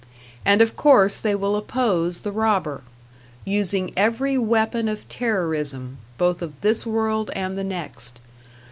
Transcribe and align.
And 0.43 0.63
of 0.63 0.75
course 0.75 1.21
they 1.21 1.35
will 1.35 1.55
oppose 1.55 2.21
the 2.21 2.31
robber 2.31 2.81
using 3.45 3.93
every 3.95 4.35
weapon 4.35 4.87
of 4.87 5.07
terrorism, 5.07 5.99
both 6.17 6.41
of 6.41 6.59
this 6.61 6.87
world 6.87 7.29
and 7.35 7.55
the 7.55 7.63
next. 7.63 8.19